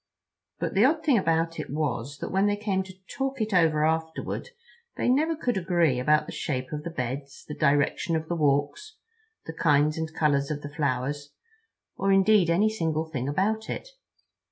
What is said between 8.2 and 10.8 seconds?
the walks, the kinds and colors of the